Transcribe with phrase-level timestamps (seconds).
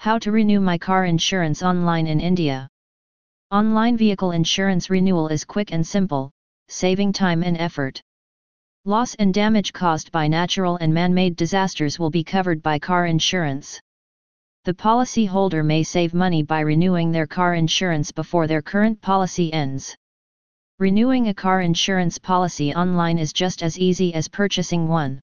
[0.00, 2.66] How to renew my car insurance online in India.
[3.50, 6.30] Online vehicle insurance renewal is quick and simple,
[6.68, 8.00] saving time and effort.
[8.86, 13.78] Loss and damage caused by natural and man-made disasters will be covered by car insurance.
[14.64, 19.52] The policy holder may save money by renewing their car insurance before their current policy
[19.52, 19.94] ends.
[20.78, 25.20] Renewing a car insurance policy online is just as easy as purchasing one.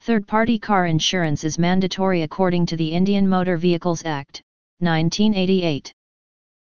[0.00, 4.40] Third-party car insurance is mandatory according to the Indian Motor Vehicles Act,
[4.78, 5.92] 1988.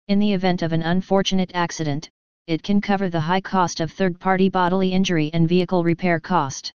[0.09, 2.11] In the event of an unfortunate accident,
[2.49, 6.73] it can cover the high cost of third-party bodily injury and vehicle repair cost.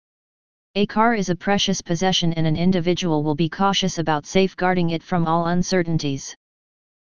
[0.75, 5.03] A car is a precious possession and an individual will be cautious about safeguarding it
[5.03, 6.35] from all uncertainties.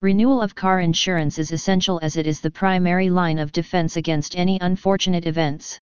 [0.02, 4.38] Renewal of car insurance is essential as it is the primary line of defense against
[4.38, 5.80] any unfortunate events.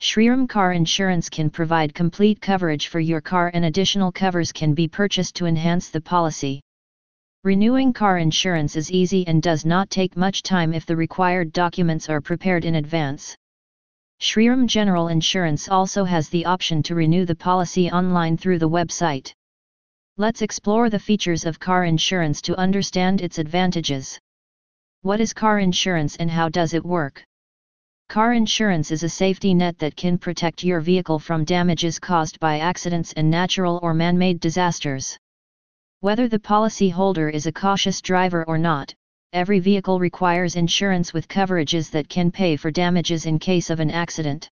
[0.00, 4.86] Shriram Car Insurance can provide complete coverage for your car and additional covers can be
[4.86, 6.60] purchased to enhance the policy.
[7.42, 12.08] Renewing car insurance is easy and does not take much time if the required documents
[12.08, 13.36] are prepared in advance.
[14.20, 19.32] Shriram General Insurance also has the option to renew the policy online through the website.
[20.16, 24.18] Let's explore the features of car insurance to understand its advantages.
[25.02, 27.24] What is car insurance and how does it work?
[28.08, 32.58] Car insurance is a safety net that can protect your vehicle from damages caused by
[32.58, 35.18] accidents and natural or man-made disasters.
[36.00, 38.94] Whether the policyholder is a cautious driver or not,
[39.34, 43.90] every vehicle requires insurance with coverages that can pay for damages in case of an
[43.90, 44.48] accident.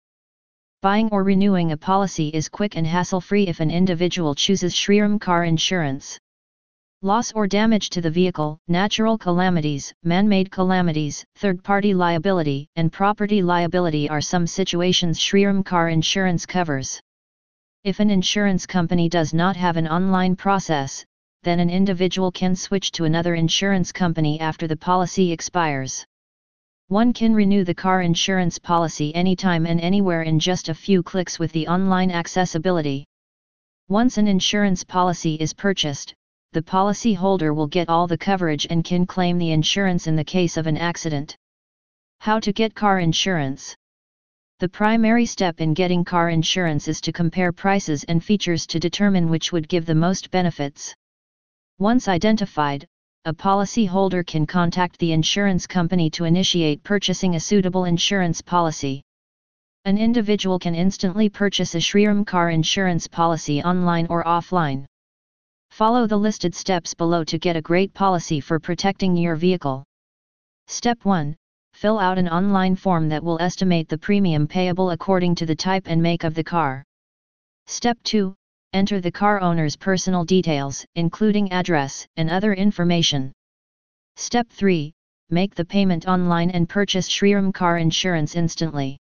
[0.81, 5.45] Buying or renewing a policy is quick and hassle-free if an individual chooses Shriram Car
[5.45, 6.19] Insurance.
[7.05, 14.09] Loss or damage to the vehicle, natural calamities, man-made calamities, third-party liability, and property liability
[14.09, 16.99] are some situations Shriram Car Insurance covers.
[17.83, 21.05] If an insurance company does not have an online process,
[21.43, 26.03] then an individual can switch to another insurance company after the policy expires.
[26.87, 31.37] One can renew the car insurance policy anytime and anywhere in just a few clicks
[31.37, 33.05] with the online accessibility.
[33.89, 36.15] Once an insurance policy is purchased,
[36.55, 40.55] the policyholder will get all the coverage and can claim the insurance in the case
[40.55, 41.35] of an accident.
[42.21, 43.75] How to get car insurance?
[44.59, 49.29] The primary step in getting car insurance is to compare prices and features to determine
[49.29, 50.95] which would give the most benefits.
[51.77, 52.87] Once identified,
[53.25, 59.01] a policyholder can contact the insurance company to initiate purchasing a suitable insurance policy.
[59.83, 64.85] An individual can instantly purchase a Shriram car insurance policy online or offline.
[65.75, 69.83] Follow the listed steps below to get a great policy for protecting your vehicle.
[70.67, 71.35] Step 1
[71.73, 75.83] Fill out an online form that will estimate the premium payable according to the type
[75.87, 76.85] and make of the car.
[77.67, 78.33] Step 2
[78.71, 83.33] Enter the car owner's personal details, including address and other information.
[84.15, 84.93] Step 3
[85.29, 88.97] Make the payment online and purchase Shriram car insurance instantly.